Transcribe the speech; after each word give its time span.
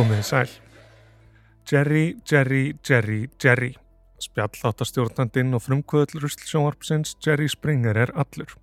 Komið 0.00 0.20
sæl. 0.24 0.52
Jerry, 1.68 2.14
Jerry, 2.24 2.72
Jerry, 2.88 3.26
Jerry. 3.44 3.74
Spjallháttastjórnandinn 4.24 5.52
og 5.52 5.60
frumkvöðl 5.60 6.22
Ruslsjónvarpsins 6.22 7.18
Jerry 7.20 7.50
Springer 7.52 7.98
er 8.06 8.12
allur. 8.16 8.54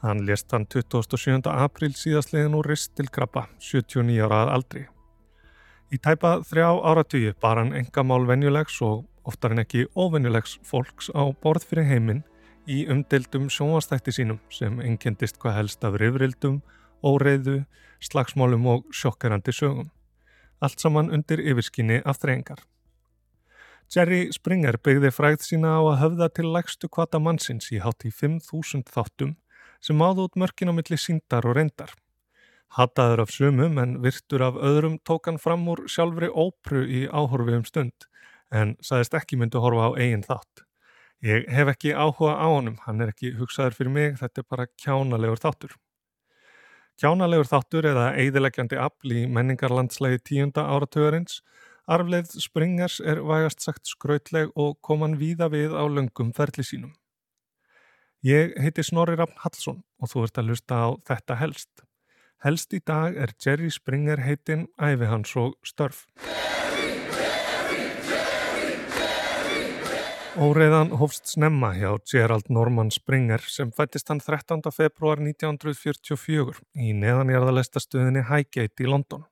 Hann 0.00 0.22
lést 0.24 0.54
hann 0.56 0.64
27. 0.64 1.42
april 1.52 1.92
síðastlegin 1.92 2.56
úr 2.56 2.70
ristilkrabba, 2.70 3.42
79 3.60 4.24
ára 4.24 4.38
að 4.46 4.52
aldri. 4.54 4.84
Í 5.92 6.00
tæpa 6.00 6.38
þrjá 6.48 6.70
áratugi 6.80 7.34
bar 7.44 7.60
hann 7.60 7.74
engamál 7.76 8.24
venjulegs 8.30 8.78
og 8.86 9.02
oftar 9.28 9.52
en 9.52 9.60
ekki 9.66 9.84
óvenjulegs 9.92 10.54
fólks 10.64 11.10
á 11.12 11.28
borð 11.44 11.66
fyrir 11.68 11.90
heiminn 11.90 12.22
í 12.64 12.86
umdeldum 12.88 13.50
sjónvastætti 13.52 14.16
sínum 14.16 14.40
sem 14.48 14.80
engendist 14.80 15.36
hvað 15.44 15.58
helst 15.58 15.84
af 15.84 16.00
rifrildum, 16.00 16.62
óreiðu, 17.04 17.66
slagsmálum 18.00 18.64
og 18.78 18.88
sjokkerandi 18.96 19.52
sögum. 19.52 19.92
Allt 20.64 20.80
saman 20.80 21.10
undir 21.12 21.42
yfirskinni 21.44 21.98
af 22.08 22.22
þreengar. 22.22 22.62
Jerry 23.92 24.30
Springer 24.32 24.78
byggði 24.80 25.10
fræð 25.12 25.42
sína 25.44 25.74
á 25.76 25.82
að 25.84 25.98
höfða 26.00 26.28
til 26.38 26.52
lægstu 26.54 26.88
kvata 26.88 27.20
mannsins 27.20 27.68
í 27.74 27.82
hátt 27.84 28.06
í 28.08 28.12
5.000 28.22 28.88
þáttum 28.94 29.34
sem 29.84 30.00
áðu 30.00 30.24
út 30.28 30.38
mörkin 30.40 30.72
á 30.72 30.74
milli 30.74 30.96
síndar 30.96 31.44
og 31.44 31.58
reyndar. 31.58 31.92
Hattaður 32.78 33.26
af 33.26 33.34
sumum 33.34 33.76
en 33.78 33.98
virtur 34.02 34.46
af 34.48 34.56
öðrum 34.56 34.96
tók 35.04 35.28
hann 35.28 35.42
fram 35.42 35.68
úr 35.68 35.84
sjálfri 35.84 36.32
ópru 36.32 36.86
í 36.88 37.04
áhorfi 37.12 37.58
um 37.60 37.68
stund 37.68 38.08
en 38.50 38.74
saðist 38.80 39.14
ekki 39.20 39.36
myndu 39.36 39.60
horfa 39.60 39.90
á 39.92 40.00
eigin 40.00 40.24
þátt. 40.24 40.64
Ég 41.24 41.46
hef 41.52 41.70
ekki 41.76 41.92
áhuga 41.92 42.34
á 42.40 42.46
honum, 42.48 42.80
hann 42.86 43.04
er 43.04 43.12
ekki 43.12 43.36
hugsaður 43.36 43.76
fyrir 43.76 43.92
mig, 43.92 44.16
þetta 44.20 44.40
er 44.42 44.48
bara 44.48 44.70
kjánalegur 44.80 45.40
þáttur. 45.44 45.76
Kjánalegur 46.94 47.48
þáttur 47.50 47.88
eða 47.90 48.10
eidileggjandi 48.14 48.76
afl 48.78 49.14
í 49.18 49.22
menningarlandslægi 49.26 50.20
tíunda 50.28 50.62
áratögarins, 50.70 51.40
arfleið 51.90 52.36
Springers 52.38 53.00
er 53.02 53.18
vægast 53.26 53.64
sagt 53.66 53.90
skrautleg 53.90 54.52
og 54.54 54.76
kom 54.78 55.02
hann 55.02 55.16
víða 55.18 55.48
við 55.50 55.74
á 55.74 55.82
löngum 55.90 56.30
ferli 56.36 56.62
sínum. 56.62 56.92
Ég 58.24 58.54
heiti 58.62 58.84
Snorri 58.86 59.18
Rafn 59.18 59.42
Hallsson 59.42 59.82
og 59.98 60.12
þú 60.12 60.22
ert 60.28 60.38
að 60.38 60.52
lusta 60.52 60.78
á 60.86 60.88
Þetta 61.10 61.40
helst. 61.42 61.84
Helst 62.46 62.72
í 62.78 62.80
dag 62.80 63.18
er 63.18 63.34
Jerry 63.42 63.72
Springer 63.74 64.22
heitinn 64.22 64.68
æfi 64.78 65.10
hans 65.10 65.34
og 65.40 65.58
störf. 65.66 66.06
Óreiðan 70.34 70.88
hófst 70.98 71.28
snemma 71.30 71.68
hjá 71.76 71.92
Gerald 72.10 72.48
Norman 72.50 72.88
Springer 72.90 73.38
sem 73.46 73.68
fættist 73.70 74.08
hann 74.10 74.18
13. 74.18 74.64
februar 74.74 75.20
1944 75.22 76.58
í 76.74 76.90
neðanjarðalestastöðinni 76.98 78.24
Highgate 78.26 78.82
í 78.82 78.88
London. 78.90 79.22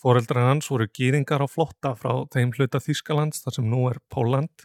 Fóreldrar 0.00 0.48
hans 0.48 0.70
voru 0.72 0.86
gýringar 0.88 1.44
á 1.44 1.48
flotta 1.52 1.92
frá 2.00 2.24
þeim 2.32 2.54
hluta 2.56 2.80
Þýskalands 2.80 3.44
þar 3.44 3.58
sem 3.58 3.68
nú 3.68 3.82
er 3.90 4.00
Póland 4.08 4.64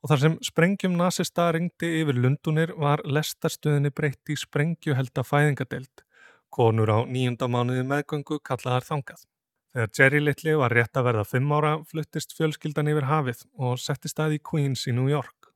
og 0.00 0.14
þar 0.14 0.24
sem 0.24 0.40
sprengjum 0.48 0.96
nazista 0.96 1.50
ringdi 1.52 1.92
yfir 2.00 2.16
Lundunir 2.16 2.72
var 2.80 3.04
lestastöðinni 3.04 3.92
breytt 3.92 4.32
í 4.32 4.40
sprengjuhelda 4.40 5.28
fæðingadelt. 5.28 6.06
Konur 6.48 6.88
á 6.88 6.98
nýjunda 7.04 7.52
mánuði 7.52 7.84
meðgöngu 7.84 8.40
kallaðar 8.40 8.88
þangað. 8.88 9.28
Þegar 9.76 9.90
Jerry 9.92 10.20
Little 10.22 10.52
var 10.56 10.72
rétt 10.72 10.96
að 10.96 11.04
verða 11.04 11.22
fimm 11.28 11.50
ára 11.52 11.70
fluttist 11.84 12.30
fjölskyldan 12.32 12.88
yfir 12.88 13.04
hafið 13.10 13.42
og 13.60 13.74
setti 13.76 14.08
stað 14.08 14.38
í 14.38 14.40
Queens 14.40 14.86
í 14.88 14.94
New 14.96 15.10
York. 15.10 15.50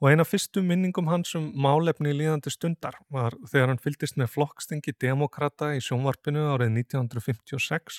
Og 0.00 0.06
eina 0.08 0.24
fyrstu 0.24 0.62
minningum 0.64 1.10
hans 1.12 1.34
um 1.36 1.50
málefni 1.52 2.14
líðandi 2.16 2.48
stundar 2.48 2.96
var 3.12 3.36
þegar 3.50 3.74
hann 3.74 3.82
fylgist 3.84 4.16
með 4.16 4.30
flokkstingi 4.38 4.94
demokrata 5.04 5.68
í 5.76 5.82
sjónvarpinu 5.84 6.46
árið 6.54 6.72
1956 6.80 7.98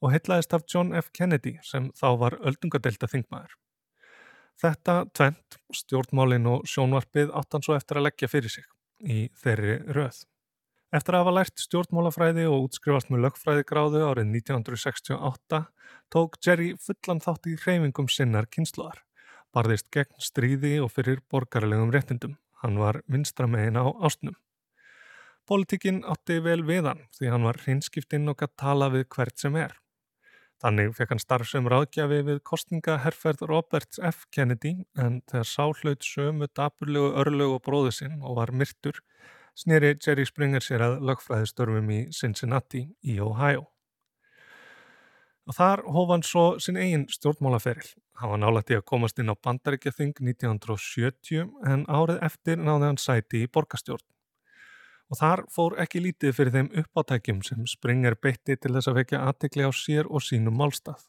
og 0.00 0.14
heitlaðist 0.14 0.56
af 0.56 0.64
John 0.72 0.96
F. 0.96 1.10
Kennedy 1.12 1.58
sem 1.60 1.90
þá 2.00 2.08
var 2.22 2.38
öldungadelta 2.40 3.10
þingmaður. 3.12 3.52
Þetta 4.64 4.94
tvent, 5.12 5.58
stjórnmálin 5.76 6.48
og 6.54 6.64
sjónvarpið 6.72 7.36
áttan 7.36 7.68
svo 7.68 7.76
eftir 7.76 8.00
að 8.00 8.08
leggja 8.08 8.32
fyrir 8.32 8.56
sig 8.56 8.64
í 9.04 9.26
þeirri 9.44 9.76
röð. 9.92 10.24
Eftir 10.94 11.16
að 11.16 11.24
hafa 11.24 11.34
lært 11.34 11.58
stjórnmálafræði 11.58 12.44
og 12.46 12.68
útskrifast 12.68 13.08
með 13.10 13.24
lögfræðigráðu 13.24 14.04
árið 14.06 14.28
1968 14.36 15.58
tók 16.14 16.36
Jerry 16.46 16.68
fullan 16.78 17.22
þátt 17.24 17.48
í 17.50 17.56
hreyfingum 17.58 18.06
sinnar 18.06 18.46
kynsluðar, 18.46 19.00
barðist 19.50 19.90
gegn 19.90 20.14
stríði 20.22 20.76
og 20.84 20.92
fyrir 20.94 21.24
borgarlegum 21.26 21.90
réttindum. 21.90 22.36
Hann 22.62 22.78
var 22.78 23.00
vinstra 23.10 23.48
megin 23.50 23.80
á 23.82 23.90
ástnum. 23.98 24.38
Politíkin 25.46 26.04
átti 26.06 26.38
vel 26.42 26.62
við 26.66 26.86
hann 26.92 27.02
því 27.18 27.34
hann 27.34 27.46
var 27.46 27.58
hreinskiptinn 27.64 28.30
og 28.30 28.38
gætt 28.38 28.54
tala 28.62 28.86
við 28.94 29.08
hvert 29.10 29.42
sem 29.42 29.58
er. 29.58 29.74
Þannig 30.62 30.94
fekk 30.96 31.12
hann 31.12 31.20
starf 31.20 31.50
sem 31.50 31.66
ráðgjafi 31.68 32.22
við 32.30 32.38
kostningaherrferð 32.46 33.42
Robert 33.50 33.98
F. 34.06 34.22
Kennedy 34.32 34.78
en 34.94 35.18
þegar 35.26 35.50
sáhlaut 35.50 36.06
sömu 36.06 36.46
daburlegu 36.46 37.10
örlögu 37.20 37.58
og 37.58 37.64
bróðu 37.66 37.92
sinn 37.98 38.22
og 38.22 38.38
var 38.38 38.54
myrtur 38.54 39.02
sneri 39.56 39.94
Jerry 39.96 40.26
Springer 40.28 40.64
sér 40.64 40.84
að 40.84 40.98
lögfræðistörfum 41.08 41.88
í 41.94 42.00
Cincinnati 42.12 42.84
í 43.08 43.16
Ohio. 43.24 43.64
Og 45.46 45.54
þar 45.54 45.84
hóf 45.94 46.10
hann 46.10 46.24
svo 46.26 46.44
sinn 46.62 46.78
eigin 46.80 47.06
stjórnmálaferil. 47.10 47.86
Hann 48.18 48.32
var 48.32 48.40
nálægt 48.42 48.72
í 48.72 48.76
að 48.76 48.86
komast 48.90 49.20
inn 49.22 49.30
á 49.30 49.36
bandaríkjathing 49.38 50.16
1970 50.18 51.46
en 51.70 51.84
árið 51.86 52.22
eftir 52.26 52.58
náði 52.58 52.90
hann 52.90 53.00
sæti 53.00 53.44
í 53.44 53.50
borgastjórn. 53.52 54.06
Og 55.06 55.20
þar 55.20 55.44
fór 55.54 55.76
ekki 55.78 56.02
lítið 56.02 56.34
fyrir 56.34 56.54
þeim 56.56 56.70
uppátækjum 56.82 57.44
sem 57.46 57.66
Springer 57.70 58.16
beitti 58.18 58.56
til 58.58 58.72
þess 58.74 58.90
að 58.90 58.98
vekja 59.02 59.20
aðtekli 59.28 59.68
á 59.68 59.70
sér 59.70 60.10
og 60.10 60.24
sínum 60.26 60.58
málstað. 60.58 61.04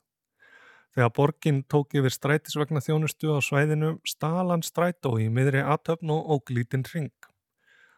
Þegar 0.94 1.14
borgin 1.18 1.64
tók 1.70 1.96
yfir 1.98 2.14
strætisvegna 2.14 2.82
þjónustu 2.82 3.34
á 3.34 3.42
svæðinu 3.42 3.96
stalan 4.06 4.64
strætó 4.66 5.18
í 5.22 5.28
miðri 5.34 5.66
aðtöfn 5.66 6.14
og 6.14 6.30
óglítinn 6.38 6.86
ring. 6.94 7.27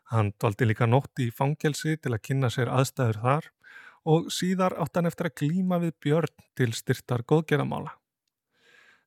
Hann 0.10 0.32
dvaldi 0.42 0.66
líka 0.66 0.88
nótt 0.90 1.22
í 1.22 1.30
fangelsi 1.30 1.96
til 2.02 2.16
að 2.16 2.24
kynna 2.26 2.50
sér 2.50 2.72
aðstæður 2.74 3.20
þar 3.24 3.50
og 4.10 4.30
síðar 4.34 4.74
átt 4.82 4.98
hann 4.98 5.10
eftir 5.10 5.30
að 5.30 5.36
glíma 5.42 5.78
við 5.84 5.96
björn 6.02 6.46
til 6.58 6.72
styrtar 6.74 7.22
góðgerðamála. 7.30 7.92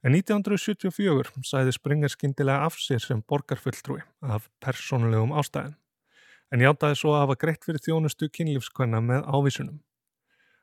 En 0.03 0.15
1974 0.19 1.43
sæði 1.47 1.73
Springer 1.75 2.11
skindilega 2.11 2.67
af 2.67 2.79
sér 2.83 3.03
sem 3.03 3.23
borgarfulltrúi 3.23 4.03
af 4.23 4.49
persónulegum 4.62 5.35
ástæðin, 5.39 5.77
en 6.55 6.65
játaði 6.65 6.99
svo 6.99 7.15
að 7.15 7.25
hafa 7.25 7.39
greitt 7.45 7.67
fyrir 7.67 7.83
þjónustu 7.83 8.29
kynlífskvenna 8.35 9.03
með 9.03 9.27
ávísunum. 9.31 9.79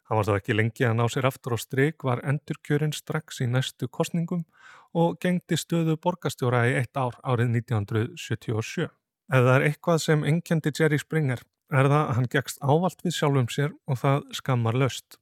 Hann 0.09 0.19
var 0.19 0.27
þá 0.27 0.33
ekki 0.35 0.57
lengi 0.57 0.87
að 0.87 0.95
ná 0.99 1.05
sér 1.11 1.27
aftur 1.29 1.55
á 1.55 1.57
stryk, 1.61 2.03
var 2.03 2.23
endurkjörinn 2.27 2.95
strax 2.95 3.43
í 3.43 3.47
næstu 3.47 3.87
kostningum 3.87 4.43
og 4.97 5.19
gengdi 5.23 5.59
stöðu 5.59 5.99
borgastjóra 6.01 6.65
í 6.67 6.75
eitt 6.79 6.97
ár 6.97 7.19
árið 7.23 7.59
1977. 7.61 8.89
Ef 9.29 9.43
það 9.45 9.55
er 9.55 9.63
eitthvað 9.67 9.99
sem 10.01 10.23
enkendi 10.25 10.71
Jerry 10.73 10.97
Springer 10.97 11.41
er 11.69 11.85
það 11.85 11.99
að 11.99 12.15
hann 12.17 12.29
gegst 12.33 12.63
ávalt 12.65 13.03
við 13.05 13.13
sjálfum 13.13 13.49
sér 13.53 13.75
og 13.85 13.99
það 14.01 14.23
skammar 14.39 14.77
löst. 14.81 15.19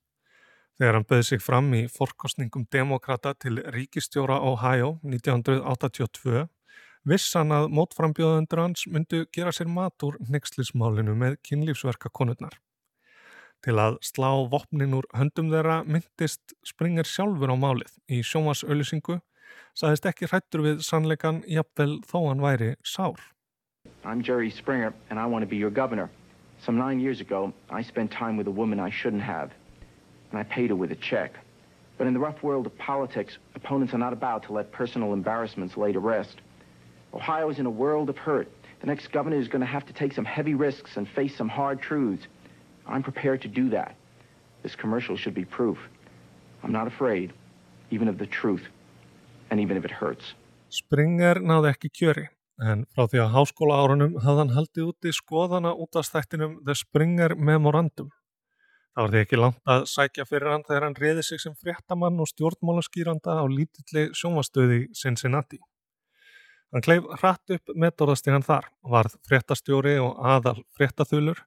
Þegar 0.80 0.96
hann 0.96 1.08
böði 1.10 1.26
sig 1.28 1.42
fram 1.44 1.68
í 1.76 1.82
forkostningum 1.92 2.68
demokrata 2.72 3.34
til 3.36 3.60
ríkistjóra 3.76 4.38
Ohio 4.48 4.94
1982 5.04 6.46
viss 7.08 7.36
hann 7.36 7.52
að 7.56 7.68
mótframbjóðundur 7.76 8.64
hans 8.64 8.88
myndu 8.88 9.26
gera 9.36 9.52
sér 9.52 9.68
mat 9.76 10.08
úr 10.08 10.16
nexlismálinu 10.32 11.16
með 11.20 11.40
kynlífsverka 11.50 12.08
konurnar. 12.08 12.56
Til 13.60 13.76
að 13.82 14.00
slá 14.08 14.30
vopnin 14.48 14.96
úr 14.96 15.08
höndum 15.18 15.52
þeirra 15.52 15.82
myndist 15.84 16.56
Springer 16.64 17.08
sjálfur 17.10 17.52
á 17.52 17.58
málið 17.60 17.96
í 18.08 18.22
sjómasauðlisingu, 18.24 19.20
saðist 19.76 20.08
ekki 20.08 20.30
hrættur 20.32 20.64
við 20.64 20.86
sannleikan 20.86 21.42
jafnvel 21.50 21.98
þó 22.08 22.22
hann 22.30 22.46
væri 22.46 22.78
sár. 22.86 23.20
I'm 24.08 24.22
Jerry 24.22 24.50
Springer, 24.50 24.94
and 25.10 25.20
I 25.20 25.26
want 25.26 25.44
to 25.44 25.48
be 25.48 25.58
your 25.58 25.70
governor. 25.70 26.10
Some 26.64 26.78
nine 26.78 27.02
years 27.02 27.20
ago, 27.20 27.52
I 27.70 27.82
spent 27.82 28.10
time 28.10 28.38
with 28.38 28.48
a 28.48 28.52
woman 28.52 28.80
I 28.80 28.90
shouldn't 28.90 29.22
have, 29.22 29.52
and 30.32 30.40
I 30.40 30.44
paid 30.44 30.70
her 30.70 30.78
with 30.78 30.94
a 30.94 30.96
check. 30.96 31.34
But 31.98 32.08
in 32.08 32.14
the 32.14 32.20
rough 32.22 32.42
world 32.42 32.66
of 32.66 32.78
politics, 32.78 33.38
opponents 33.54 33.94
are 33.94 33.98
not 33.98 34.14
about 34.14 34.44
to 34.44 34.54
let 34.54 34.72
personal 34.72 35.12
embarrassments 35.12 35.76
lay 35.76 35.92
to 35.92 36.00
rest. 36.00 36.38
Ohio 37.14 37.50
is 37.50 37.60
in 37.60 37.66
a 37.66 37.70
world 37.70 38.10
of 38.10 38.18
hurt. 38.18 38.48
The 38.80 38.88
next 38.88 39.12
governor 39.12 39.36
is 39.36 39.50
going 39.50 39.60
to 39.60 39.68
have 39.68 39.86
to 39.88 39.94
take 39.94 40.14
some 40.14 40.24
heavy 40.24 40.54
risks 40.54 40.96
and 40.96 41.06
face 41.10 41.36
some 41.36 41.50
hard 41.50 41.82
truths. 41.82 42.28
I'm 42.88 43.04
prepared 43.04 43.42
to 43.42 43.50
do 43.50 43.70
that. 43.72 43.94
This 44.64 44.74
commercial 44.74 45.18
should 45.18 45.34
be 45.34 45.44
proof. 45.44 45.80
I'm 46.64 46.72
not 46.72 46.88
afraid, 46.88 47.34
even 47.92 48.08
of 48.08 48.18
the 48.20 48.26
truth, 48.26 48.64
and 49.52 49.60
even 49.60 49.76
if 49.76 49.84
it 49.84 49.92
hurts. 49.92 50.24
Springer 50.70 51.36
náði 51.44 51.74
ekki 51.76 51.92
kjöri. 51.92 52.28
En 52.64 52.86
frá 52.94 53.06
því 53.06 53.22
að 53.24 53.34
háskóla 53.36 53.80
árunum 53.84 54.16
hafði 54.24 54.44
hann 54.44 54.56
haldið 54.56 54.90
úti 54.92 55.14
skoðana 55.14 55.74
út 55.78 55.98
af 56.00 56.08
stættinum 56.08 56.60
The 56.66 56.76
Springer 56.78 57.36
Memorandum. 57.36 58.10
Það 58.98 59.04
var 59.06 59.14
því 59.14 59.20
ekki 59.22 59.38
langt 59.38 59.60
að 59.70 59.84
sækja 59.92 60.26
fyrir 60.26 60.50
hann 60.50 60.64
þegar 60.66 60.86
hann 60.88 60.98
reyði 60.98 61.24
sig 61.28 61.42
sem 61.44 61.54
fréttamann 61.62 62.18
og 62.18 62.30
stjórnmálaskýranda 62.32 63.36
á 63.38 63.46
lítilli 63.46 64.08
sjónvastöði 64.18 64.88
Cincinnati. 64.98 65.60
Hann 66.74 66.84
kleif 66.84 67.06
hratt 67.22 67.54
upp 67.54 67.72
metorðastíðan 67.78 68.44
þar, 68.44 68.66
varð 68.82 69.14
fréttastjóri 69.30 69.96
og 70.02 70.18
aðal 70.18 70.58
fréttaþulur, 70.76 71.40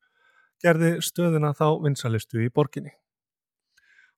gerði 0.63 0.95
stöðina 1.05 1.51
þá 1.59 1.67
vinsalistu 1.83 2.41
í 2.45 2.49
borginni. 2.55 2.95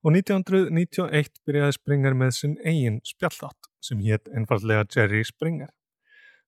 Og 0.02 0.12
1991 0.12 1.40
byrjaði 1.46 1.78
Springer 1.78 2.18
með 2.18 2.36
sinn 2.36 2.58
eigin 2.66 3.00
spjallátt 3.06 3.70
sem 3.82 4.02
hétt 4.04 4.28
einfallega 4.28 4.84
Jerry 4.92 5.24
Springer. 5.24 5.70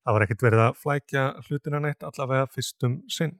Það 0.04 0.16
var 0.16 0.26
ekkert 0.26 0.44
verið 0.44 0.62
að 0.66 0.78
flækja 0.82 1.24
hlutina 1.46 1.80
neitt 1.80 2.04
allavega 2.04 2.50
fyrstum 2.52 3.00
sinn. 3.08 3.38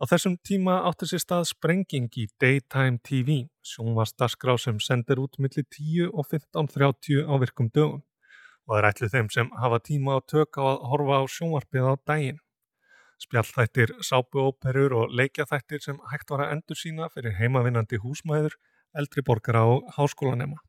Á 0.00 0.04
þessum 0.08 0.36
tíma 0.44 0.78
átti 0.88 1.08
sér 1.08 1.20
stað 1.20 1.46
sprenging 1.50 2.12
í 2.16 2.26
Daytime 2.40 3.00
TV, 3.04 3.42
sjónvastaskrá 3.64 4.54
sem 4.60 4.78
sendir 4.80 5.20
út 5.20 5.36
millir 5.40 5.66
10 5.76 6.12
og 6.12 6.28
15.30 6.28 7.26
á 7.28 7.34
virkum 7.40 7.68
dögum 7.72 8.00
og 8.70 8.76
það 8.76 8.78
er 8.78 8.88
ætlið 8.90 9.12
þeim 9.16 9.28
sem 9.34 9.48
hafa 9.58 9.80
tíma 9.82 10.14
á 10.14 10.18
tök 10.30 10.60
á 10.60 10.64
að 10.70 10.84
horfa 10.92 11.16
á 11.18 11.24
sjónvarpið 11.34 11.88
á 11.90 11.94
daginn. 12.06 12.40
Spjallþættir, 13.20 13.92
sápuóperur 14.06 14.94
og 14.96 15.14
leikjaþættir 15.18 15.82
sem 15.84 15.98
hægt 16.12 16.30
var 16.30 16.46
að 16.46 16.54
endur 16.54 16.78
sína 16.78 17.08
fyrir 17.12 17.34
heimavinnandi 17.40 17.98
húsmæður, 18.00 18.54
eldri 18.96 19.24
borgara 19.26 19.66
og 19.68 19.90
háskólanema. 19.96 20.62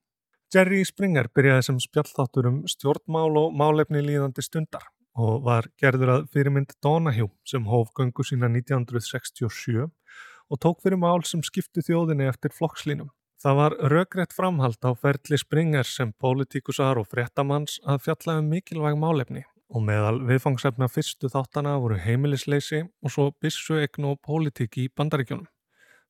Jerry 0.51 0.81
Springer 0.83 1.29
byrjaði 1.31 1.63
sem 1.63 1.77
spjallþáttur 1.79 2.49
um 2.49 2.55
stjórnmál 2.67 3.37
og 3.39 3.53
málefni 3.55 4.01
líðandi 4.03 4.43
stundar 4.43 4.83
og 5.15 5.45
var 5.45 5.69
gerður 5.79 6.11
að 6.17 6.25
fyrirmynd 6.33 6.73
Donahue 6.83 7.31
sem 7.47 7.69
hóf 7.71 7.93
göngu 7.95 8.25
sína 8.27 8.49
1967 8.51 9.85
og 9.87 10.59
tók 10.59 10.83
fyrir 10.83 10.99
mál 10.99 11.23
sem 11.23 11.39
skiptu 11.39 11.79
þjóðinni 11.87 12.27
eftir 12.27 12.51
flokkslínum. 12.51 13.13
Það 13.39 13.57
var 13.61 13.77
röggrætt 13.95 14.35
framhald 14.35 14.83
á 14.83 14.91
ferli 14.91 15.39
Springer 15.39 15.87
sem 15.87 16.11
pólitíkusar 16.19 16.99
og 16.99 17.07
fréttamanns 17.07 17.79
að 17.87 18.03
fjalla 18.09 18.41
um 18.43 18.51
mikilvæg 18.51 18.99
málefni 18.99 19.47
og 19.71 19.87
meðal 19.87 20.17
viðfangsefna 20.27 20.91
fyrstu 20.91 21.31
þáttana 21.31 21.79
voru 21.79 21.95
heimilisleysi 21.95 22.83
og 22.83 23.15
svo 23.15 23.31
bissu 23.39 23.79
egn 23.79 24.11
og 24.11 24.19
pólitík 24.27 24.83
í 24.83 24.91
bandaríkjónum. 24.91 25.47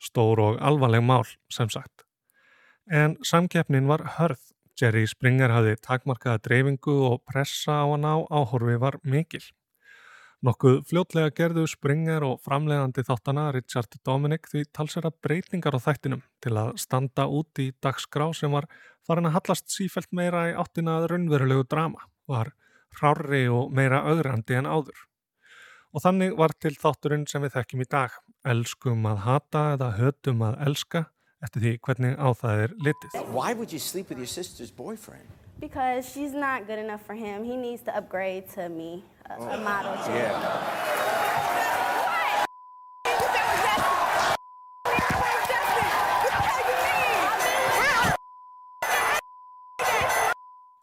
Stór 0.02 0.42
og 0.42 0.64
alvarleg 0.66 1.06
mál, 1.06 1.30
sem 1.54 1.70
sagt. 1.70 2.10
En 2.90 3.18
samkeppnin 3.22 3.88
var 3.88 4.02
hörð 4.18 4.52
Jerry 4.82 5.06
Springer 5.06 5.52
hafði 5.54 5.76
takmarkaða 5.86 6.42
dreifingu 6.42 6.94
og 7.12 7.20
pressa 7.30 7.84
á 7.84 7.86
hann 7.92 8.08
á 8.08 8.26
áhorfi 8.34 8.80
var 8.82 8.98
mikil. 9.04 9.44
Nokkuð 10.42 10.80
fljótlega 10.90 11.30
gerðu 11.38 11.68
Springer 11.70 12.24
og 12.26 12.40
framlegandi 12.42 13.04
þáttana 13.06 13.52
Richard 13.54 13.94
Dominic 14.02 14.50
því 14.50 14.64
talsera 14.74 15.12
breytingar 15.14 15.78
á 15.78 15.80
þættinum 15.84 16.24
til 16.42 16.56
að 16.58 16.72
standa 16.82 17.28
út 17.30 17.62
í 17.62 17.68
dagskrá 17.78 18.32
sem 18.34 18.50
var 18.50 18.66
farin 19.06 19.30
að 19.30 19.36
hallast 19.38 19.70
sífælt 19.70 20.10
meira 20.18 20.48
í 20.50 20.58
áttinað 20.58 21.12
raunverulegu 21.12 21.68
drama, 21.70 22.10
var 22.26 22.56
hrári 22.98 23.46
og 23.54 23.70
meira 23.70 24.02
augrandi 24.10 24.58
en 24.58 24.66
áður. 24.66 25.06
Og 25.94 26.02
þannig 26.02 26.34
var 26.40 26.58
til 26.58 26.74
þátturinn 26.74 27.28
sem 27.30 27.46
við 27.46 27.60
þekkjum 27.60 27.86
í 27.86 27.90
dag, 27.92 28.18
elskum 28.42 29.06
að 29.06 29.26
hata 29.28 29.66
eða 29.76 29.94
hötum 30.00 30.42
að 30.48 30.58
elska, 30.66 31.06
eftir 31.44 31.62
því 31.66 31.74
hvernig 31.86 32.18
á 32.18 32.30
það 32.38 32.66
er 32.66 32.76
litið. 32.88 33.20
Why 33.34 33.54
would 33.54 33.74
you 33.74 33.80
sleep 33.80 34.10
with 34.10 34.18
your 34.18 34.30
sister's 34.30 34.72
boyfriend? 34.72 35.28
Because 35.60 36.10
she's 36.10 36.34
not 36.34 36.68
good 36.68 36.80
enough 36.80 37.06
for 37.06 37.14
him. 37.14 37.44
He 37.44 37.56
needs 37.56 37.84
to 37.84 37.96
upgrade 37.96 38.50
to 38.56 38.70
me, 38.70 39.04
a, 39.30 39.34
a 39.34 39.58
model 39.58 39.96
chick. 40.06 40.16
Yeah. 40.16 41.12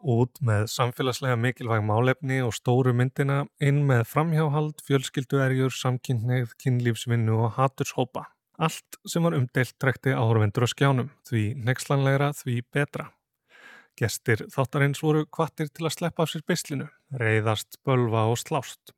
Út 0.09 0.39
með 0.41 0.71
samfélagslega 0.73 1.37
mikilvæg 1.37 1.83
málefni 1.85 2.39
og 2.41 2.55
stóru 2.57 2.95
myndina 2.97 3.43
inn 3.61 3.83
með 3.85 4.07
framhjáhald, 4.09 4.81
fjölskylduerjur, 4.87 5.75
samkynneið, 5.75 6.55
kynlífsvinnu 6.63 7.35
og 7.43 7.51
haturshópa. 7.59 8.25
Allt 8.59 8.99
sem 9.07 9.23
var 9.23 9.37
umdelt 9.39 9.77
trekti 9.79 10.11
áhörvendur 10.11 10.67
á 10.67 10.69
skjánum, 10.69 11.13
því 11.29 11.43
nexlanlegra, 11.63 12.33
því 12.35 12.57
betra. 12.75 13.05
Gestir 13.99 14.45
þáttarins 14.51 15.03
voru 15.03 15.25
kvattir 15.31 15.71
til 15.71 15.87
að 15.87 15.95
sleppa 15.95 16.25
af 16.25 16.33
sér 16.33 16.43
bislinu, 16.47 16.89
reyðast, 17.23 17.79
bölva 17.87 18.25
og 18.31 18.39
slást. 18.43 18.95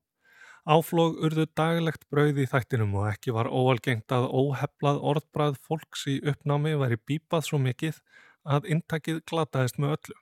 Áflóg 0.64 1.18
urðu 1.24 1.44
daglegt 1.56 2.06
brauð 2.12 2.40
í 2.40 2.46
þættinum 2.48 2.96
og 3.00 3.06
ekki 3.10 3.32
var 3.36 3.48
óalgengt 3.48 4.12
að 4.12 4.28
óheflað 4.28 5.00
orðbræð 5.12 5.56
fólks 5.68 6.06
í 6.12 6.18
uppnámi 6.32 6.74
væri 6.80 7.00
bípað 7.08 7.46
svo 7.48 7.60
mikið 7.64 8.00
að 8.44 8.68
intakið 8.76 9.22
glataðist 9.28 9.80
með 9.80 9.96
öllu. 9.96 10.16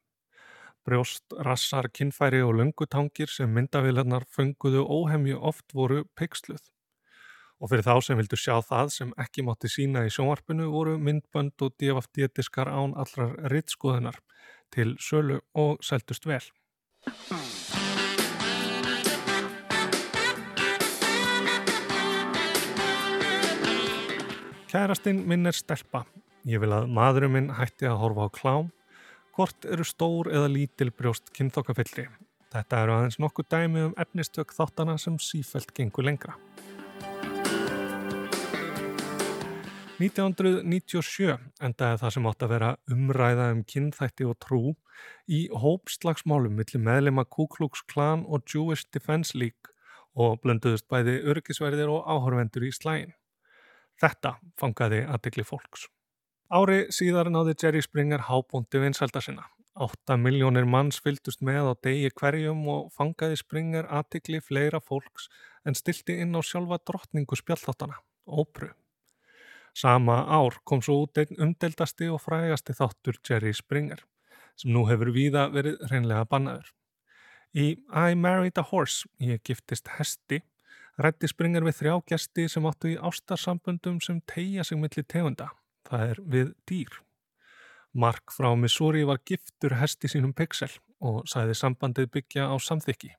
Brjóst, 0.87 1.25
rassar, 1.47 1.91
kinnfæri 1.95 2.43
og 2.43 2.57
löngutangir 2.59 3.31
sem 3.31 3.51
myndavillarnar 3.55 4.27
fenguðu 4.35 4.83
óhemju 4.87 5.39
oft 5.51 5.75
voru 5.75 6.05
peiksluð. 6.19 6.63
Og 7.59 7.73
fyrir 7.73 7.83
þá 7.83 7.95
sem 8.07 8.19
vildu 8.21 8.39
sjá 8.39 8.61
það 8.63 8.93
sem 8.95 9.09
ekki 9.19 9.43
mátti 9.43 9.71
sína 9.73 10.05
í 10.07 10.13
sjónvarpinu 10.15 10.69
voru 10.71 10.95
myndbönd 11.03 11.59
og 11.67 11.75
DFD-diskar 11.83 12.71
án 12.71 12.95
allrar 12.95 13.35
rittskoðunar 13.51 14.21
til 14.75 14.95
sölu 15.03 15.41
og 15.59 15.83
seldust 15.83 16.29
vel. 16.31 16.45
Kærastinn 24.69 25.25
minn 25.27 25.49
er 25.49 25.57
stelpa. 25.57 26.05
Ég 26.47 26.61
vil 26.63 26.71
að 26.77 26.91
maðurinn 26.95 27.35
minn 27.35 27.55
hætti 27.57 27.89
að 27.89 28.03
horfa 28.05 28.29
á 28.29 28.37
klám. 28.39 28.69
Hvort 29.35 29.67
eru 29.67 29.87
stór 29.87 30.31
eða 30.31 30.51
lítil 30.53 30.93
brjóst 30.95 31.33
kynþokkafyllri? 31.35 32.07
Þetta 32.53 32.83
eru 32.85 32.95
aðeins 32.95 33.19
nokkuð 33.23 33.49
dæmi 33.53 33.89
um 33.89 33.97
efnistök 34.01 34.55
þáttana 34.57 34.95
sem 35.01 35.19
sífælt 35.21 35.75
gengur 35.77 36.07
lengra. 36.07 36.37
1997 39.99 41.33
endaði 41.59 41.99
það 41.99 42.13
sem 42.15 42.27
átt 42.31 42.45
að 42.47 42.53
vera 42.53 42.69
umræða 42.95 43.49
um 43.51 43.65
kynþætti 43.67 44.29
og 44.31 44.37
trú 44.45 44.61
í 45.27 45.41
hópslagsmálum 45.51 46.55
millir 46.55 46.85
meðlema 46.87 47.25
Ku 47.27 47.49
Klux 47.51 47.83
Klan 47.91 48.23
og 48.29 48.47
Jewish 48.47 48.87
Defense 48.95 49.35
League 49.35 49.75
og 50.15 50.39
blönduðust 50.45 50.87
bæði 50.87 51.17
örgisverðir 51.35 51.91
og 51.91 52.07
áhörvendur 52.07 52.69
í 52.69 52.73
slægin. 52.79 53.17
Þetta 53.99 54.37
fangaði 54.61 55.03
aðdegli 55.03 55.47
fólks. 55.47 55.89
Ári 56.47 56.85
síðar 56.95 57.33
náði 57.35 57.59
Jerry 57.59 57.83
Springer 57.83 58.29
hábúndi 58.31 58.79
vinsælda 58.79 59.23
sinna. 59.25 59.51
8 59.75 60.15
miljónir 60.19 60.67
manns 60.67 61.03
fylgdust 61.03 61.43
með 61.43 61.71
á 61.71 61.75
degi 61.87 62.15
hverjum 62.15 62.63
og 62.71 62.91
fangaði 62.95 63.43
Springer 63.43 63.91
aðdegli 63.91 64.39
fleira 64.47 64.79
fólks 64.79 65.27
en 65.67 65.75
stilti 65.75 66.21
inn 66.23 66.39
á 66.39 66.43
sjálfa 66.43 66.79
drottningu 66.87 67.35
spjallþáttana, 67.39 67.99
ópru. 68.31 68.71
Sama 69.79 70.25
ár 70.27 70.57
kom 70.67 70.81
svo 70.83 71.05
út 71.05 71.19
einn 71.23 71.39
umdeldasti 71.45 72.09
og 72.11 72.19
frægasti 72.25 72.75
þáttur 72.75 73.19
Jerry 73.23 73.53
Springer, 73.55 74.01
sem 74.59 74.73
nú 74.75 74.83
hefur 74.89 75.13
víða 75.15 75.45
verið 75.55 75.85
reynlega 75.93 76.25
bannaður. 76.33 76.73
Í 77.55 77.67
I 77.87 78.17
Married 78.19 78.59
a 78.59 78.65
Horse, 78.67 79.07
ég 79.23 79.45
giftist 79.47 79.93
hesti, 79.95 80.41
rætti 80.99 81.31
Springer 81.31 81.63
við 81.69 81.79
þrjá 81.79 81.95
gesti 82.11 82.49
sem 82.51 82.67
áttu 82.67 82.91
í 82.91 82.99
ástarsambundum 82.99 84.03
sem 84.03 84.19
tegja 84.27 84.67
sig 84.67 84.83
millir 84.83 85.07
tegunda, 85.07 85.53
það 85.87 86.05
er 86.09 86.23
við 86.35 86.53
dýr. 86.67 86.99
Mark 87.95 88.35
frá 88.35 88.51
Missouri 88.59 89.07
var 89.07 89.23
giftur 89.23 89.79
hesti 89.79 90.11
sínum 90.11 90.35
pixel 90.35 90.75
og 90.99 91.23
sæði 91.31 91.55
sambandið 91.55 92.11
byggja 92.19 92.51
á 92.51 92.55
samþykki. 92.59 93.15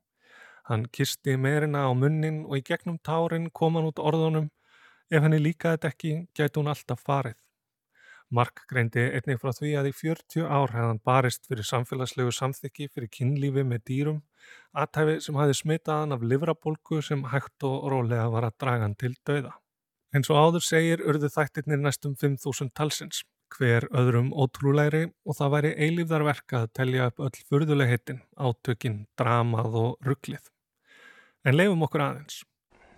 Hann 0.67 0.89
kisti 0.91 1.39
meirina 1.39 1.87
á 1.87 1.91
munnin 1.95 2.43
og 2.43 2.59
í 2.59 2.65
gegnum 2.67 2.99
tárin 2.99 3.47
kom 3.47 3.79
hann 3.79 3.87
út 3.87 4.03
orðunum 4.03 4.51
Ef 5.09 5.23
henni 5.25 5.39
líkaði 5.41 5.77
þetta 5.77 5.89
ekki, 5.89 6.11
gæti 6.37 6.59
hún 6.59 6.69
alltaf 6.69 6.99
farið. 7.01 7.37
Mark 8.29 8.61
greindi 8.69 9.07
einnig 9.17 9.39
frá 9.41 9.49
því 9.57 9.71
að 9.79 9.87
í 9.89 9.93
40 9.97 10.43
ár 10.45 10.69
hefðan 10.75 10.99
barist 11.09 11.47
fyrir 11.49 11.65
samfélagslegu 11.65 12.33
samþykki 12.37 12.85
fyrir 12.93 13.09
kynlífi 13.15 13.63
með 13.65 13.81
dýrum, 13.89 14.19
aðtæfi 14.77 15.15
sem 15.25 15.39
hafi 15.39 15.55
smitaðan 15.57 16.13
af 16.13 16.25
livrabólku 16.31 17.01
sem 17.01 17.23
hægt 17.31 17.65
og 17.65 17.87
rólega 17.89 18.27
var 18.29 18.45
að 18.45 18.59
draga 18.61 18.85
hann 18.85 18.93
til 19.01 19.15
dauða. 19.25 19.55
Eins 20.13 20.29
og 20.29 20.37
áður 20.43 20.65
segir 20.67 21.01
urðu 21.01 21.31
þættirnir 21.33 21.81
næstum 21.81 22.13
5.000 22.21 22.69
talsins, 22.77 23.23
hver 23.57 23.89
öðrum 23.97 24.29
ótrúlegri 24.29 25.07
og 25.25 25.39
það 25.39 25.53
væri 25.55 25.73
eilífðarverka 25.87 26.63
að 26.67 26.71
telja 26.77 27.09
upp 27.09 27.25
öll 27.25 27.43
furðulegheitin, 27.49 28.21
átökin, 28.37 29.01
dramað 29.17 29.81
og 29.81 30.05
rugglið. 30.05 30.53
En 31.49 31.57
leifum 31.57 31.81
okkur 31.89 32.05
aðeins. 32.05 32.43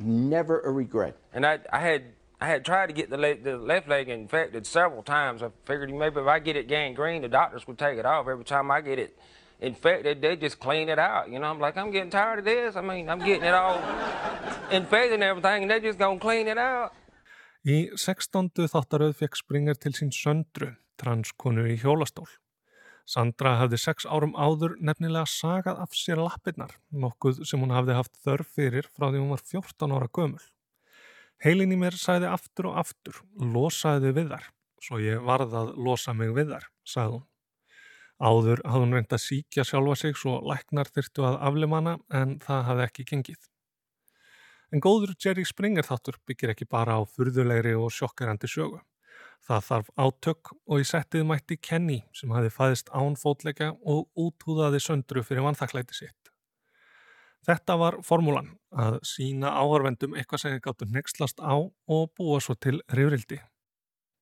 Never 0.03 0.59
a 0.61 0.71
regret. 0.71 1.17
And 1.33 1.45
I, 1.45 1.59
I 1.71 1.79
had 1.79 2.03
I 2.41 2.47
had 2.47 2.65
tried 2.65 2.87
to 2.87 2.93
get 2.93 3.09
the, 3.11 3.17
le- 3.17 3.37
the 3.37 3.55
left 3.55 3.87
leg 3.87 4.09
infected 4.09 4.65
several 4.65 5.03
times. 5.03 5.43
I 5.43 5.49
figured 5.65 5.93
maybe 5.93 6.19
if 6.19 6.27
I 6.27 6.39
get 6.39 6.55
it 6.55 6.67
gangrene, 6.67 7.21
the 7.21 7.29
doctors 7.29 7.67
would 7.67 7.77
take 7.77 7.99
it 7.99 8.05
off. 8.05 8.27
Every 8.27 8.43
time 8.43 8.71
I 8.71 8.81
get 8.81 8.97
it 8.97 9.15
infected, 9.59 10.21
they 10.23 10.35
just 10.35 10.59
clean 10.59 10.89
it 10.89 10.97
out. 10.97 11.29
You 11.29 11.37
know, 11.37 11.45
I'm 11.45 11.59
like, 11.59 11.77
I'm 11.77 11.91
getting 11.91 12.09
tired 12.09 12.39
of 12.39 12.45
this. 12.45 12.75
I 12.75 12.81
mean, 12.81 13.09
I'm 13.09 13.19
getting 13.19 13.43
it 13.43 13.53
all 13.53 13.77
infected 14.71 15.13
and 15.13 15.23
everything, 15.23 15.63
and 15.63 15.71
they 15.71 15.79
just 15.79 15.99
gonna 15.99 16.19
clean 16.19 16.47
it 16.47 16.57
out. 16.57 16.93
Í 17.61 17.93
16. 17.93 18.49
þáttaröð 18.73 19.13
fekk 19.19 19.37
Springer 19.37 19.77
til 19.77 19.93
sín 19.93 20.09
söndru, 20.09 20.71
transkonu 20.97 21.67
í 21.69 21.77
hjólastól. 21.77 22.25
Sandra 23.09 23.55
hafði 23.59 23.79
sex 23.81 24.05
árum 24.05 24.35
áður 24.37 24.77
nefnilega 24.79 25.25
sagað 25.29 25.81
af 25.83 25.95
sér 25.97 26.21
lappirnar, 26.21 26.75
nokkuð 26.91 27.43
sem 27.47 27.61
hún 27.61 27.73
hafði 27.75 27.97
haft 27.97 28.17
þörf 28.23 28.53
fyrir 28.55 28.89
frá 28.91 29.09
því 29.09 29.23
hún 29.23 29.33
var 29.33 29.43
14 29.51 29.95
ára 29.97 30.09
gömul. 30.13 30.43
Heilin 31.41 31.73
í 31.73 31.79
mér 31.81 31.97
sæði 31.97 32.29
aftur 32.29 32.69
og 32.69 32.77
aftur, 32.83 33.17
losaði 33.35 34.13
við 34.13 34.35
þar, 34.35 34.47
svo 34.81 35.01
ég 35.01 35.23
varð 35.25 35.55
að 35.57 35.73
losa 35.81 36.13
mig 36.13 36.33
við 36.35 36.53
þær, 36.53 36.67
sagði 36.85 37.17
hún. 37.17 37.27
Áður 38.21 38.61
hafði 38.69 38.85
hún 38.85 38.93
reynd 38.93 39.15
að 39.15 39.23
síkja 39.23 39.65
sjálfa 39.65 39.95
sig 39.97 40.19
svo 40.21 40.35
læknar 40.45 40.91
þyrtu 40.93 41.25
að 41.25 41.39
aflimana 41.47 41.95
en 42.13 42.37
það 42.43 42.67
hafði 42.67 42.85
ekki 42.85 43.07
gengið. 43.09 43.47
En 44.71 44.83
góður 44.85 45.15
Jerry 45.17 45.43
Springer 45.43 45.83
þáttur 45.83 46.19
byggir 46.29 46.53
ekki 46.53 46.69
bara 46.69 46.95
á 46.95 47.01
furðulegri 47.03 47.73
og 47.75 47.89
sjokkerandi 47.91 48.47
sögu. 48.47 48.77
Það 49.47 49.67
þarf 49.67 49.91
átök 49.97 50.51
og 50.53 50.81
í 50.81 50.87
settið 50.87 51.27
mætti 51.27 51.57
Kenny 51.57 52.01
sem 52.15 52.31
hafi 52.35 52.51
fæðist 52.53 52.91
án 52.93 53.15
fótleika 53.17 53.71
og 53.81 54.09
útúðaði 54.13 54.81
söndru 54.83 55.23
fyrir 55.25 55.45
vanþaklæti 55.47 55.97
sitt. 55.97 56.21
Þetta 57.41 57.77
var 57.81 57.97
formúlan 58.05 58.51
að 58.69 58.99
sína 59.07 59.55
áhörvendum 59.57 60.13
eitthvað 60.13 60.43
sem 60.43 60.59
gáttu 60.61 60.85
nexlast 60.85 61.41
á 61.41 61.57
og 61.57 62.11
búa 62.17 62.37
svo 62.37 62.53
til 62.53 62.83
rifrildi. 62.93 63.39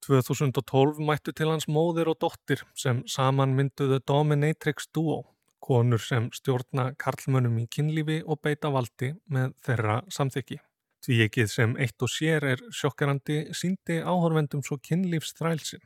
2012 0.08 1.02
mættu 1.04 1.34
til 1.36 1.50
hans 1.52 1.68
móðir 1.68 2.08
og 2.14 2.22
dóttir 2.24 2.64
sem 2.80 3.04
saman 3.08 3.58
mynduðu 3.58 4.00
Dominatrix 4.08 4.88
Duo, 4.96 5.26
konur 5.60 6.00
sem 6.00 6.30
stjórna 6.32 6.94
karlmönnum 6.96 7.60
í 7.60 7.68
kynlífi 7.68 8.22
og 8.24 8.40
beita 8.42 8.72
valdi 8.72 9.12
með 9.28 9.52
þeirra 9.68 10.00
samþykki. 10.08 10.62
Því 11.06 11.22
ekkið 11.26 11.52
sem 11.52 11.78
eitt 11.80 12.04
og 12.04 12.12
sér 12.12 12.46
er 12.54 12.62
sjokkerandi 12.76 13.38
síndi 13.56 14.02
áhörvendum 14.04 14.64
svo 14.66 14.78
kynlífsþrælsinn 14.84 15.86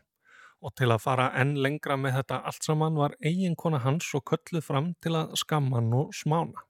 og 0.63 0.71
til 0.79 0.89
að 0.93 1.01
fara 1.03 1.27
enn 1.41 1.57
lengra 1.59 1.97
með 1.99 2.17
þetta 2.17 2.39
allt 2.49 2.65
saman 2.65 2.97
var 2.97 3.15
eiginkona 3.19 3.81
hans 3.83 4.07
og 4.17 4.23
kölluð 4.31 4.63
fram 4.63 4.93
til 5.03 5.17
að 5.19 5.33
skamman 5.41 5.91
og 5.97 6.13
smána. 6.15 6.63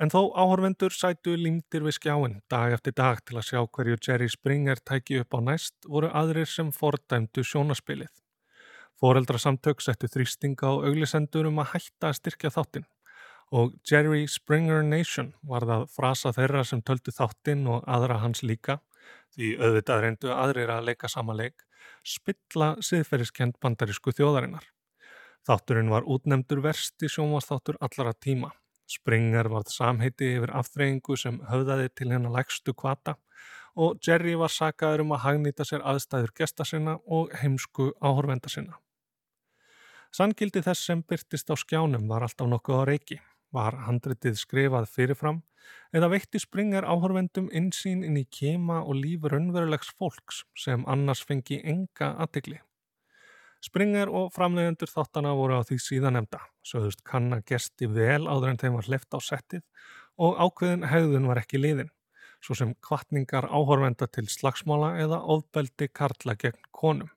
En 0.00 0.10
þó 0.14 0.30
áhörvendur 0.32 0.94
sætu 0.94 1.34
límdir 1.36 1.84
við 1.84 1.98
skjáin 1.98 2.38
dag 2.50 2.72
eftir 2.76 2.94
dag 2.96 3.20
til 3.26 3.36
að 3.38 3.48
sjá 3.50 3.60
hverju 3.66 3.98
Jerry 4.06 4.28
Springer 4.32 4.80
tæki 4.80 5.20
upp 5.22 5.34
á 5.36 5.40
næst 5.50 5.74
voru 5.86 6.10
aðrir 6.20 6.48
sem 6.48 6.70
fordæmdu 6.72 7.44
sjónaspilið. 7.44 8.12
Fóreldrasamtök 8.98 9.82
settu 9.84 10.10
þrýstinga 10.10 10.70
á 10.70 10.74
auglisendur 10.88 11.50
um 11.50 11.60
að 11.62 11.74
hætta 11.74 12.10
að 12.10 12.18
styrkja 12.22 12.54
þáttinn 12.54 12.86
og 13.50 13.74
Jerry 13.90 14.26
Springer 14.28 14.82
Nation 14.82 15.32
var 15.42 15.64
það 15.68 15.86
frasa 15.94 16.32
þeirra 16.36 16.64
sem 16.68 16.82
töldu 16.82 17.14
þáttinn 17.14 17.66
og 17.70 17.86
aðra 17.88 18.20
hans 18.22 18.42
líka 18.42 18.80
því 19.36 19.54
auðvitað 19.58 20.02
reyndu 20.04 20.32
aðrir 20.34 20.72
að 20.72 20.90
leika 20.90 21.08
sama 21.08 21.36
leik, 21.36 21.64
spilla 22.04 22.74
siðferðiskend 22.84 23.56
bandarísku 23.62 24.12
þjóðarinnar. 24.16 24.64
Þátturinn 25.48 25.92
var 25.92 26.04
útnemdur 26.04 26.60
versti 26.64 27.08
sjónvastáttur 27.08 27.78
allara 27.80 28.12
tíma 28.12 28.52
Springer 28.88 29.50
varð 29.52 29.68
samheiti 29.72 30.30
yfir 30.38 30.52
aftreyingu 30.56 31.16
sem 31.20 31.38
höfðaði 31.50 31.90
til 31.92 32.08
hennar 32.14 32.32
lægstu 32.32 32.72
kvata 32.72 33.18
og 33.78 33.98
Jerry 34.04 34.34
var 34.40 34.50
sagaður 34.50 35.04
um 35.04 35.12
að 35.14 35.24
hagnýta 35.26 35.66
sér 35.68 35.84
aðstæður 35.86 36.32
gesta 36.40 36.64
sinna 36.66 36.96
og 37.06 37.34
heimsku 37.42 37.92
áhorvenda 38.00 38.50
sinna. 38.50 38.78
Sangildi 40.10 40.62
þess 40.64 40.88
sem 40.88 41.02
byrtist 41.04 41.52
á 41.52 41.54
skjánum 41.60 42.08
var 42.08 42.24
alltaf 42.24 42.48
nokkuð 42.48 42.80
á 42.80 42.84
reiki, 42.88 43.20
var 43.54 43.76
handritið 43.86 44.38
skrifað 44.40 44.88
fyrirfram 44.92 45.42
eða 45.96 46.10
veitti 46.12 46.40
Springer 46.40 46.86
áhorvendum 46.88 47.48
insýn 47.54 48.04
inn 48.06 48.16
í 48.20 48.24
kema 48.24 48.80
og 48.84 49.00
líf 49.00 49.26
raunverulegs 49.28 49.92
fólks 49.98 50.44
sem 50.56 50.84
annars 50.88 51.24
fengi 51.24 51.60
enga 51.64 52.14
aðtegli. 52.22 52.60
Springer 53.64 54.10
og 54.14 54.30
framleiðendur 54.36 54.90
þáttana 54.92 55.32
voru 55.34 55.58
á 55.58 55.66
því 55.66 55.80
síðan 55.82 56.14
nefnda, 56.14 56.38
sögðust 56.62 57.02
kanna 57.02 57.40
gesti 57.42 57.88
vel 57.90 58.28
áður 58.30 58.52
en 58.52 58.60
þeim 58.60 58.76
var 58.78 58.86
hleft 58.86 59.16
á 59.16 59.18
settið 59.18 59.64
og 60.18 60.38
ákveðin 60.38 60.86
hegðun 60.86 61.26
var 61.26 61.40
ekki 61.42 61.58
liðin, 61.58 61.90
svo 62.38 62.54
sem 62.54 62.76
kvartningar 62.84 63.48
áhorvenda 63.50 64.06
til 64.06 64.28
slagsmála 64.30 64.94
eða 65.02 65.24
ofbeldi 65.34 65.90
karla 65.90 66.36
gegn 66.38 66.70
konum. 66.70 67.10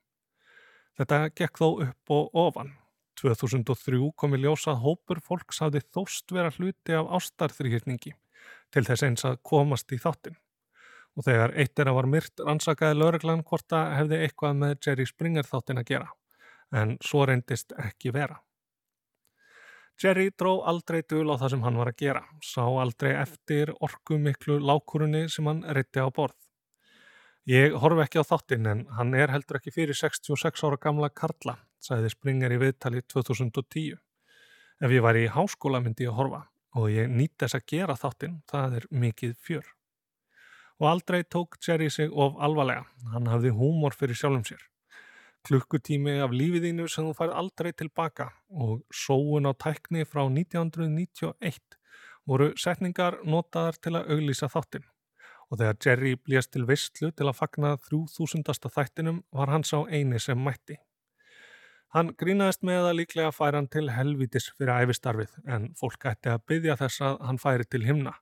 Þetta 0.98 1.28
gekk 1.38 1.62
þó 1.62 1.68
upp 1.86 2.12
og 2.16 2.34
ofan. 2.36 2.74
2003 3.22 4.00
kom 4.18 4.34
í 4.36 4.40
ljósað 4.42 4.80
hópur 4.82 5.20
fólks 5.24 5.62
hafði 5.62 5.84
þóst 5.94 6.34
vera 6.34 6.50
hluti 6.56 6.96
af 6.98 7.10
ástarþrýhyrningi 7.18 8.16
til 8.74 8.84
þess 8.88 9.06
eins 9.06 9.26
að 9.28 9.38
komast 9.46 9.92
í 9.94 10.00
þáttin. 10.02 10.38
Og 11.16 11.26
þegar 11.26 11.52
eitt 11.60 11.78
er 11.78 11.90
að 11.92 11.98
var 12.00 12.08
myrt 12.08 12.40
rannsakaði 12.40 12.98
lögreglan 12.98 13.44
hvort 13.46 13.74
að 13.76 13.94
hefði 13.98 14.20
eitthvað 14.24 14.58
með 14.62 14.78
Jerry 14.86 15.06
Springer 15.06 15.48
þáttin 15.48 15.82
að 15.82 15.88
gera 15.92 16.10
en 16.72 16.96
svo 17.04 17.26
reyndist 17.28 17.74
ekki 17.76 18.14
vera. 18.16 18.38
Jerry 20.02 20.30
dró 20.34 20.62
aldrei 20.66 21.02
dul 21.04 21.28
á 21.30 21.36
það 21.36 21.52
sem 21.52 21.64
hann 21.66 21.76
var 21.78 21.90
að 21.92 21.98
gera, 22.00 22.22
sá 22.42 22.64
aldrei 22.64 23.12
eftir 23.12 23.74
orku 23.84 24.16
miklu 24.18 24.56
lákurunni 24.58 25.26
sem 25.30 25.46
hann 25.46 25.60
reytti 25.76 26.00
á 26.00 26.08
borð. 26.08 26.38
Ég 27.46 27.76
horfi 27.82 28.04
ekki 28.06 28.22
á 28.22 28.24
þáttinn 28.26 28.70
en 28.70 28.82
hann 28.96 29.14
er 29.18 29.30
heldur 29.34 29.58
ekki 29.58 29.74
fyrir 29.74 29.98
66 29.98 30.64
ára 30.64 30.78
gamla 30.80 31.10
Karla, 31.10 31.58
sagði 31.82 32.12
Springer 32.14 32.54
í 32.54 32.60
viðtali 32.62 33.02
2010. 33.10 34.00
Ef 34.82 34.96
ég 34.96 35.04
var 35.04 35.18
í 35.18 35.28
háskóla 35.30 35.82
myndi 35.82 36.06
ég 36.06 36.14
að 36.14 36.20
horfa 36.20 36.42
og 36.78 36.88
ég 36.88 37.10
nýtt 37.12 37.36
þess 37.42 37.58
að 37.58 37.68
gera 37.74 37.98
þáttinn, 38.00 38.40
það 38.48 38.76
er 38.80 38.90
mikið 38.90 39.34
fjör. 39.36 39.66
Og 40.80 40.88
aldrei 40.88 41.20
tók 41.22 41.58
Jerry 41.62 41.90
sig 41.92 42.10
of 42.10 42.38
alvarlega, 42.40 42.86
hann 43.12 43.28
hafði 43.28 43.52
húmor 43.58 43.94
fyrir 43.94 44.18
sjálfum 44.18 44.46
sér 44.48 44.62
klukkutími 45.46 46.20
af 46.22 46.34
lífiðínu 46.34 46.86
sem 46.90 47.06
þú 47.08 47.14
fær 47.18 47.32
aldrei 47.34 47.72
tilbaka 47.74 48.28
og 48.64 48.82
sóun 48.94 49.48
á 49.50 49.52
tækni 49.58 50.04
frá 50.06 50.22
1991 50.28 51.78
voru 52.28 52.52
setningar 52.64 53.18
notaðar 53.26 53.78
til 53.82 53.96
að 53.98 54.12
auglýsa 54.14 54.50
þáttin 54.52 54.86
og 55.50 55.58
þegar 55.58 55.80
Jerry 55.84 56.14
blést 56.16 56.52
til 56.54 56.64
visslu 56.68 57.10
til 57.10 57.26
að 57.28 57.38
fagna 57.40 57.74
3000. 57.90 58.46
þættinum 58.76 59.22
var 59.34 59.50
hann 59.52 59.66
sá 59.66 59.82
eini 59.90 60.20
sem 60.22 60.38
mætti. 60.38 60.78
Hann 61.92 62.14
grínaðist 62.16 62.62
með 62.64 62.86
að 62.88 62.98
líklega 63.02 63.32
færa 63.36 63.60
hann 63.60 63.68
til 63.72 63.90
helvitis 63.92 64.46
fyrir 64.56 64.86
æfistarfið 64.86 65.34
en 65.56 65.66
fólk 65.76 66.06
ætti 66.08 66.30
að 66.32 66.46
byggja 66.48 66.78
þess 66.80 67.04
að 67.08 67.18
hann 67.28 67.40
færi 67.42 67.68
til 67.68 67.82
himna 67.84 68.14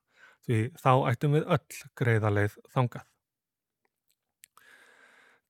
því 0.47 0.59
þá 0.81 0.91
ættum 1.11 1.37
við 1.37 1.47
öll 1.55 1.79
greiðaleið 2.01 2.57
þangað. 2.73 3.07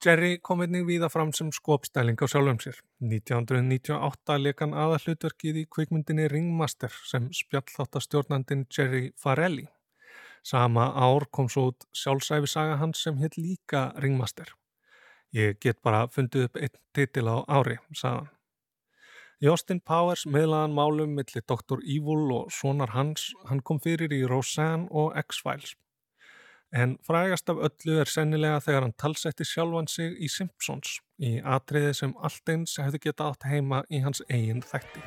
Jerry 0.01 0.38
kom 0.42 0.63
einnig 0.66 0.88
víða 0.88 1.12
fram 1.13 1.30
sem 1.38 1.51
skopstæling 1.54 2.18
á 2.18 2.25
sjálfum 2.25 2.62
sér. 2.62 2.78
1998 3.06 4.38
lekan 4.42 4.74
aðallutverkið 4.74 5.60
í 5.62 5.68
kvikmyndinni 5.70 6.25
Ringmaster 6.30 6.94
sem 7.06 7.28
spjallþáttastjórnandin 7.38 8.66
Jerry 8.74 9.12
Farelli. 9.18 9.68
Sama 10.42 10.88
ár 10.98 11.28
kom 11.30 11.50
svo 11.54 11.68
út 11.70 11.86
sjálfsæfisaga 11.94 12.80
hans 12.82 13.04
sem 13.06 13.22
hitt 13.22 13.38
líka 13.38 13.92
Ringmaster. 14.01 14.50
Ég 15.32 15.60
get 15.64 15.80
bara 15.80 16.08
fundið 16.12 16.50
upp 16.50 16.58
einn 16.60 16.80
titil 16.96 17.30
á 17.32 17.40
ári, 17.48 17.78
sagðan. 17.96 18.28
Justin 19.42 19.80
Powers 19.82 20.28
meðlaðan 20.30 20.76
málum 20.76 21.16
millir 21.18 21.46
Dr. 21.50 21.80
Evil 21.82 22.28
og 22.36 22.52
sonar 22.54 22.92
hans, 22.94 23.32
hann 23.50 23.64
kom 23.66 23.80
fyrir 23.82 24.12
í 24.14 24.22
Roseanne 24.30 24.92
og 24.92 25.16
X-Files. 25.18 25.78
En 26.72 26.98
frægast 27.04 27.50
af 27.50 27.58
öllu 27.58 27.98
er 28.00 28.12
sennilega 28.12 28.62
þegar 28.64 28.86
hann 28.86 28.96
talsetti 29.00 29.48
sjálfan 29.48 29.90
sig 29.92 30.14
í 30.20 30.30
Simpsons 30.32 31.00
í 31.20 31.34
atriði 31.44 31.96
sem 31.98 32.14
allt 32.22 32.54
eins 32.54 32.78
hefði 32.80 33.02
geta 33.08 33.32
átt 33.32 33.48
heima 33.50 33.84
í 33.90 34.04
hans 34.06 34.24
eigin 34.30 34.64
þætti. 34.64 35.04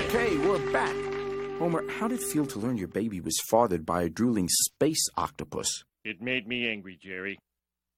Okay, 0.00 0.36
we're 0.44 0.72
back. 0.72 1.19
Homer, 1.60 1.84
how 2.00 2.08
did 2.08 2.20
it 2.20 2.24
feel 2.24 2.46
to 2.46 2.58
learn 2.58 2.78
your 2.78 2.88
baby 2.88 3.20
was 3.20 3.38
fathered 3.50 3.84
by 3.84 4.02
a 4.02 4.08
drooling 4.08 4.48
space 4.48 5.06
octopus? 5.16 5.84
It 6.04 6.22
made 6.22 6.48
me 6.48 6.66
angry, 6.68 6.98
Jerry 7.00 7.38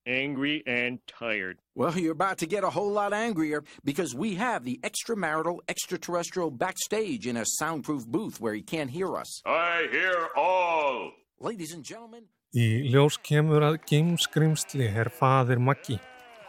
angry 0.07 0.62
and 0.66 0.99
tired. 1.07 1.59
Well, 1.75 1.97
you're 1.97 2.12
about 2.12 2.38
to 2.38 2.47
get 2.47 2.64
a 2.64 2.71
whole 2.71 2.90
lot 2.90 3.12
angrier 3.12 3.62
because 3.85 4.14
we 4.14 4.35
have 4.35 4.64
the 4.64 4.81
extramarital 4.83 5.61
extraterrestrial 5.69 6.50
backstage 6.50 7.26
in 7.26 7.37
a 7.37 7.45
soundproof 7.47 8.07
booth 8.07 8.40
where 8.40 8.54
he 8.54 8.62
can't 8.62 8.90
hear 8.90 9.16
us. 9.16 9.42
I 9.47 9.88
hear 9.90 10.28
all. 10.37 11.12
Ladies 11.40 11.73
and 11.73 11.85
gentlemen. 11.85 12.25
Í 12.52 12.90
ljós 12.92 13.16
kemur 13.25 13.64
að 13.64 13.78
geimskrimsli 13.88 14.90
er 14.90 15.09
faðir 15.09 15.62
Maggi. 15.62 15.97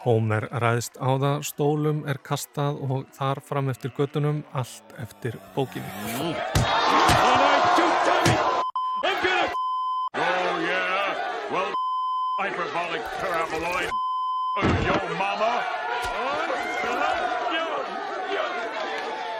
Homer 0.03 0.49
ræðist 0.51 0.99
á 0.99 1.15
það, 1.15 1.45
stólum 1.47 2.03
er 2.11 2.19
kastað 2.19 2.81
og 2.83 3.07
þar 3.15 3.39
fram 3.39 3.71
eftir 3.71 3.95
göttunum 3.95 4.43
allt 4.51 4.97
eftir 4.99 5.39
bókinni. 5.55 6.72
Oh 10.15 10.59
yeah, 10.61 11.51
well 11.51 11.73
hyperbolic 12.39 13.01
paraboloid. 13.19 13.89
Yo, 14.85 14.93
mama. 15.17 15.63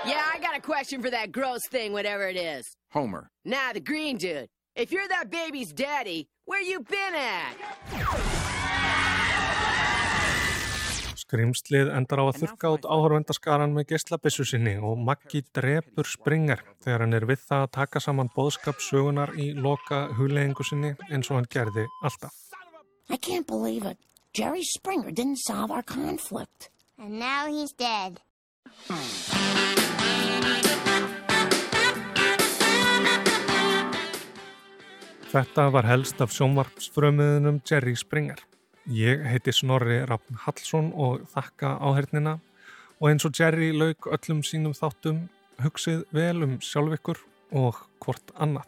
Yeah, 0.06 0.24
I 0.34 0.40
got 0.42 0.58
a 0.58 0.62
question 0.62 1.02
for 1.02 1.10
that 1.10 1.32
gross 1.32 1.66
thing, 1.68 1.94
whatever 1.94 2.28
it 2.28 2.36
is. 2.36 2.66
Homer. 2.92 3.30
Nah, 3.46 3.74
the 3.74 3.80
green 3.80 4.18
dude. 4.18 4.48
If 4.76 4.92
you're 4.92 5.08
that 5.08 5.30
baby's 5.30 5.72
daddy, 5.72 6.28
where 6.46 6.62
you 6.62 6.82
been 6.82 7.16
at? 7.16 7.54
Skrimslið 11.34 11.88
endar 11.90 12.20
á 12.22 12.26
að 12.30 12.36
þurka 12.44 12.70
út 12.76 12.84
áhörvendaskaran 12.86 13.72
með 13.74 13.88
gesslabissu 13.96 14.44
sinni 14.46 14.76
og 14.78 15.00
Maggi 15.02 15.40
drepur 15.58 16.06
Springer 16.06 16.60
þegar 16.86 17.02
hann 17.02 17.18
er 17.18 17.26
við 17.26 17.40
það 17.48 17.64
að 17.66 17.72
taka 17.74 18.02
saman 18.06 18.30
boðskap 18.36 18.78
sögunar 18.78 19.34
í 19.34 19.48
loka 19.58 20.04
hugleggingu 20.14 20.68
sinni 20.70 20.92
eins 21.10 21.32
og 21.32 21.40
hann 21.40 21.50
gerði 21.50 21.88
alltaf. 22.06 22.38
I 23.10 23.18
can't 23.18 23.50
believe 23.50 23.90
it. 23.90 23.98
Jerry 24.38 24.62
Springer 24.62 25.10
didn't 25.10 25.42
solve 25.42 25.74
our 25.74 25.82
conflict. 25.82 26.70
And 27.02 27.18
now 27.18 27.50
he's 27.50 27.74
dead. 27.74 28.22
Þetta 35.34 35.70
var 35.74 35.90
helst 35.90 36.22
af 36.22 36.30
sjónvarpsfrömiðunum 36.38 37.64
Jerry 37.66 37.98
Springer. 37.98 38.53
Ég 38.84 39.22
heiti 39.24 39.54
Snorri 39.56 40.02
Raffn 40.04 40.36
Hallsson 40.44 40.90
og 41.00 41.22
þakka 41.32 41.70
áhernina 41.80 42.34
og 43.00 43.06
eins 43.08 43.24
og 43.24 43.32
Jerry 43.40 43.70
lauk 43.72 44.10
öllum 44.12 44.42
sínum 44.44 44.74
þáttum 44.76 45.22
hugsið 45.64 46.02
vel 46.12 46.44
um 46.44 46.58
sjálf 46.60 46.98
ykkur 46.98 47.22
og 47.56 47.80
hvort 48.04 48.34
annað. 48.36 48.68